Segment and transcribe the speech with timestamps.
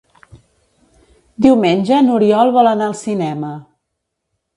[1.45, 3.53] Diumenge n'Oriol vol anar al cinema.